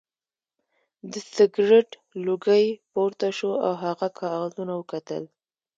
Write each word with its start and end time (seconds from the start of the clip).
د 1.11 1.13
سګرټ 1.33 1.89
لوګی 2.25 2.65
پورته 2.91 3.27
شو 3.37 3.51
او 3.65 3.73
هغه 3.83 4.07
کاغذونه 4.19 4.73
وکتل 4.77 5.23